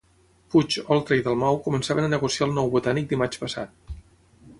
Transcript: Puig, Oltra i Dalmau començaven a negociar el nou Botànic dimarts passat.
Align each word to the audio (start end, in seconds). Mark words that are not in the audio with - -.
Puig, 0.53 0.77
Oltra 0.95 1.17
i 1.19 1.25
Dalmau 1.27 1.59
començaven 1.67 2.07
a 2.07 2.11
negociar 2.13 2.47
el 2.47 2.57
nou 2.61 2.73
Botànic 2.77 3.11
dimarts 3.13 3.43
passat. 3.43 3.97